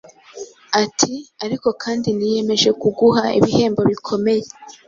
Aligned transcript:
ati 0.83 1.13
«ariko 1.45 1.67
kandi 1.83 2.07
niyemeje 2.17 2.69
kuguha 2.81 3.23
ibihembo 3.37 3.81
bikomeye; 3.91 4.45